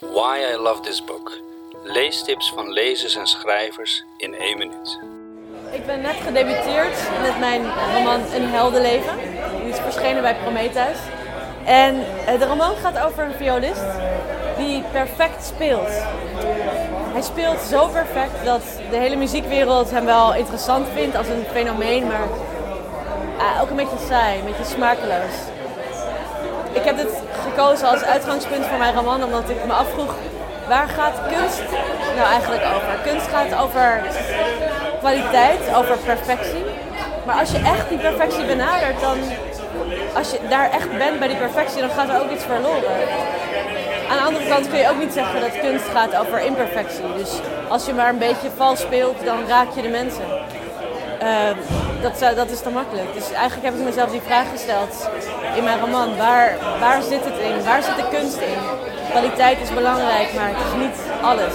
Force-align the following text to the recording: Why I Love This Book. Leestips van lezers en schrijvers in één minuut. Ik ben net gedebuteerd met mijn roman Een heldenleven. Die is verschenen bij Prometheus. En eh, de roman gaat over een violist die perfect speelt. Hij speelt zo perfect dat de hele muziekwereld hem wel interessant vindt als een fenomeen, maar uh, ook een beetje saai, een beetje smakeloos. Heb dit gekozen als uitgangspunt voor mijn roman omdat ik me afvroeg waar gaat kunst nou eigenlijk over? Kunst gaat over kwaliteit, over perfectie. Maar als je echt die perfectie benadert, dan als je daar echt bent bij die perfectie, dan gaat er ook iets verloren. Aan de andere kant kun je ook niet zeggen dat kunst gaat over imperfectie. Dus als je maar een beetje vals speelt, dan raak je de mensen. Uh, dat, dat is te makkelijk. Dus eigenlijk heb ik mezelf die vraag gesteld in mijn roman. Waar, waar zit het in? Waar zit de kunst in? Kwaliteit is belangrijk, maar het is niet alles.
Why 0.00 0.54
I 0.54 0.56
Love 0.56 0.80
This 0.80 1.04
Book. 1.04 1.32
Leestips 1.82 2.52
van 2.54 2.72
lezers 2.72 3.16
en 3.16 3.26
schrijvers 3.26 4.04
in 4.16 4.34
één 4.34 4.58
minuut. 4.58 4.98
Ik 5.72 5.86
ben 5.86 6.00
net 6.00 6.16
gedebuteerd 6.24 6.96
met 7.22 7.38
mijn 7.38 7.62
roman 7.94 8.20
Een 8.34 8.48
heldenleven. 8.48 9.18
Die 9.62 9.72
is 9.72 9.78
verschenen 9.78 10.22
bij 10.22 10.36
Prometheus. 10.36 10.98
En 11.64 12.04
eh, 12.26 12.38
de 12.38 12.46
roman 12.46 12.76
gaat 12.76 12.98
over 12.98 13.24
een 13.24 13.34
violist 13.34 13.84
die 14.56 14.82
perfect 14.92 15.44
speelt. 15.44 15.92
Hij 17.12 17.22
speelt 17.22 17.60
zo 17.60 17.88
perfect 17.88 18.44
dat 18.44 18.62
de 18.90 18.96
hele 18.96 19.16
muziekwereld 19.16 19.90
hem 19.90 20.04
wel 20.04 20.34
interessant 20.34 20.86
vindt 20.94 21.16
als 21.16 21.28
een 21.28 21.44
fenomeen, 21.52 22.06
maar 22.06 22.28
uh, 23.38 23.62
ook 23.62 23.70
een 23.70 23.76
beetje 23.76 24.06
saai, 24.08 24.38
een 24.38 24.44
beetje 24.44 24.74
smakeloos. 24.74 25.59
Heb 26.90 26.98
dit 26.98 27.22
gekozen 27.48 27.88
als 27.88 28.02
uitgangspunt 28.02 28.66
voor 28.66 28.78
mijn 28.78 28.94
roman 28.94 29.24
omdat 29.24 29.50
ik 29.50 29.64
me 29.66 29.72
afvroeg 29.72 30.14
waar 30.68 30.88
gaat 30.88 31.18
kunst 31.28 31.62
nou 32.16 32.28
eigenlijk 32.28 32.62
over? 32.62 32.98
Kunst 33.04 33.26
gaat 33.26 33.54
over 33.64 34.02
kwaliteit, 34.98 35.74
over 35.74 35.96
perfectie. 35.98 36.64
Maar 37.26 37.38
als 37.38 37.50
je 37.50 37.58
echt 37.58 37.88
die 37.88 37.98
perfectie 37.98 38.44
benadert, 38.44 39.00
dan 39.00 39.18
als 40.14 40.30
je 40.30 40.38
daar 40.48 40.70
echt 40.70 40.98
bent 40.98 41.18
bij 41.18 41.28
die 41.28 41.36
perfectie, 41.36 41.80
dan 41.80 41.90
gaat 41.90 42.08
er 42.08 42.22
ook 42.22 42.30
iets 42.30 42.44
verloren. 42.44 42.92
Aan 44.10 44.16
de 44.16 44.22
andere 44.22 44.48
kant 44.48 44.68
kun 44.68 44.78
je 44.78 44.88
ook 44.90 44.98
niet 44.98 45.12
zeggen 45.12 45.40
dat 45.40 45.60
kunst 45.60 45.88
gaat 45.94 46.16
over 46.16 46.44
imperfectie. 46.44 47.12
Dus 47.16 47.30
als 47.68 47.86
je 47.86 47.92
maar 47.92 48.08
een 48.08 48.18
beetje 48.18 48.50
vals 48.56 48.80
speelt, 48.80 49.24
dan 49.24 49.38
raak 49.48 49.68
je 49.74 49.82
de 49.82 49.88
mensen. 49.88 50.24
Uh, 51.22 51.50
dat, 52.02 52.36
dat 52.36 52.50
is 52.50 52.60
te 52.60 52.70
makkelijk. 52.70 53.14
Dus 53.14 53.32
eigenlijk 53.32 53.64
heb 53.64 53.74
ik 53.74 53.84
mezelf 53.84 54.10
die 54.10 54.20
vraag 54.20 54.50
gesteld 54.50 55.08
in 55.56 55.64
mijn 55.64 55.80
roman. 55.80 56.16
Waar, 56.16 56.56
waar 56.80 57.02
zit 57.02 57.24
het 57.24 57.38
in? 57.38 57.64
Waar 57.64 57.82
zit 57.82 57.96
de 57.96 58.08
kunst 58.10 58.36
in? 58.36 58.58
Kwaliteit 59.10 59.60
is 59.60 59.74
belangrijk, 59.74 60.34
maar 60.34 60.48
het 60.48 60.66
is 60.66 60.86
niet 60.86 60.96
alles. 61.22 61.54